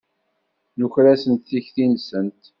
Nuker-asent 0.77 1.45
tikti-nsent. 1.49 2.43